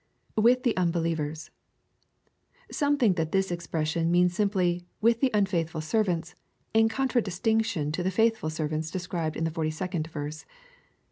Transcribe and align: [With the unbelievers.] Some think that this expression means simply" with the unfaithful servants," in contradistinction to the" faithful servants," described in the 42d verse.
[With 0.47 0.63
the 0.63 0.75
unbelievers.] 0.77 1.51
Some 2.71 2.97
think 2.97 3.17
that 3.17 3.31
this 3.31 3.51
expression 3.51 4.09
means 4.09 4.33
simply" 4.33 4.87
with 4.99 5.19
the 5.19 5.29
unfaithful 5.31 5.79
servants," 5.81 6.33
in 6.73 6.89
contradistinction 6.89 7.91
to 7.91 8.01
the" 8.01 8.09
faithful 8.25 8.49
servants," 8.49 8.89
described 8.89 9.35
in 9.37 9.43
the 9.43 9.51
42d 9.51 10.07
verse. 10.07 10.47